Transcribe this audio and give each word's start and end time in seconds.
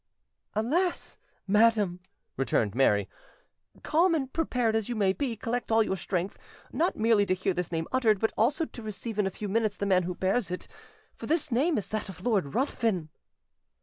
"Alas! 0.55 1.19
madam," 1.45 1.99
returned 2.35 2.73
Mary, 2.73 3.07
"calm 3.83 4.15
and 4.15 4.33
prepared 4.33 4.75
as 4.75 4.89
you 4.89 4.95
may 4.95 5.13
be, 5.13 5.35
collect 5.35 5.71
all 5.71 5.83
your 5.83 5.95
strength, 5.95 6.39
not 6.73 6.95
merely 6.97 7.23
to 7.23 7.35
hear 7.35 7.53
this 7.53 7.71
name 7.71 7.87
uttered, 7.91 8.19
but 8.19 8.33
also 8.35 8.65
to 8.65 8.81
receive 8.81 9.19
in 9.19 9.27
a 9.27 9.29
few 9.29 9.47
minutes 9.47 9.77
the 9.77 9.85
man 9.85 10.01
who 10.01 10.15
bears 10.15 10.49
it; 10.49 10.67
for 11.13 11.27
this 11.27 11.51
name 11.51 11.77
is 11.77 11.87
that 11.89 12.09
of 12.09 12.25
Lord 12.25 12.55
Ruthven." 12.55 13.09